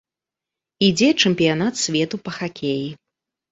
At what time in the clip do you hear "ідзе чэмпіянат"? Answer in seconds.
0.87-1.73